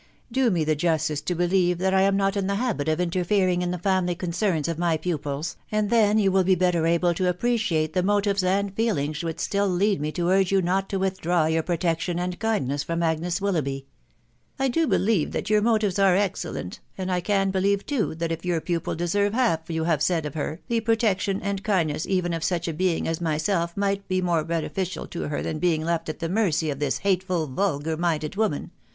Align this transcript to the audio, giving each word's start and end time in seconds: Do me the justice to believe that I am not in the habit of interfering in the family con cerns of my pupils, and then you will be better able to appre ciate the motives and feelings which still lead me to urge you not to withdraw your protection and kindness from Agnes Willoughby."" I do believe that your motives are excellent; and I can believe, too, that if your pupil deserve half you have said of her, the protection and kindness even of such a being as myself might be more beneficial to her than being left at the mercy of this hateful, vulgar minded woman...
Do 0.31 0.49
me 0.49 0.63
the 0.63 0.73
justice 0.75 1.21
to 1.21 1.35
believe 1.35 1.77
that 1.77 1.93
I 1.93 2.01
am 2.01 2.17
not 2.17 2.35
in 2.35 2.47
the 2.47 2.55
habit 2.55 2.89
of 2.89 2.99
interfering 2.99 3.61
in 3.61 3.69
the 3.69 3.77
family 3.77 4.15
con 4.15 4.31
cerns 4.31 4.67
of 4.67 4.79
my 4.79 4.97
pupils, 4.97 5.57
and 5.71 5.91
then 5.91 6.17
you 6.17 6.31
will 6.31 6.43
be 6.43 6.55
better 6.55 6.87
able 6.87 7.13
to 7.13 7.31
appre 7.31 7.53
ciate 7.53 7.93
the 7.93 8.01
motives 8.01 8.43
and 8.43 8.73
feelings 8.73 9.23
which 9.23 9.37
still 9.39 9.67
lead 9.67 10.01
me 10.01 10.11
to 10.13 10.27
urge 10.29 10.51
you 10.51 10.59
not 10.59 10.89
to 10.89 10.97
withdraw 10.97 11.45
your 11.45 11.61
protection 11.61 12.17
and 12.17 12.39
kindness 12.39 12.81
from 12.81 13.03
Agnes 13.03 13.39
Willoughby."" 13.39 13.85
I 14.59 14.69
do 14.69 14.87
believe 14.87 15.33
that 15.33 15.51
your 15.51 15.61
motives 15.61 15.99
are 15.99 16.15
excellent; 16.17 16.79
and 16.97 17.11
I 17.11 17.21
can 17.21 17.51
believe, 17.51 17.85
too, 17.85 18.15
that 18.15 18.31
if 18.31 18.43
your 18.43 18.59
pupil 18.59 18.95
deserve 18.95 19.33
half 19.35 19.69
you 19.69 19.83
have 19.83 20.01
said 20.01 20.25
of 20.25 20.33
her, 20.33 20.61
the 20.67 20.79
protection 20.79 21.39
and 21.43 21.63
kindness 21.63 22.07
even 22.07 22.33
of 22.33 22.43
such 22.43 22.67
a 22.67 22.73
being 22.73 23.07
as 23.07 23.21
myself 23.21 23.77
might 23.77 24.07
be 24.07 24.19
more 24.19 24.43
beneficial 24.43 25.05
to 25.09 25.27
her 25.27 25.43
than 25.43 25.59
being 25.59 25.85
left 25.85 26.09
at 26.09 26.17
the 26.17 26.27
mercy 26.27 26.71
of 26.71 26.79
this 26.79 26.97
hateful, 27.05 27.45
vulgar 27.45 27.95
minded 27.95 28.35
woman... 28.35 28.71